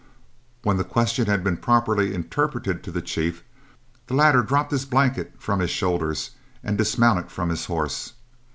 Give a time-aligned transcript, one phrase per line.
[0.63, 3.43] When the question had been properly interpreted to the chief,
[4.07, 6.31] the latter dropped his blanket from his shoulders
[6.63, 8.13] and dismounted from his horse.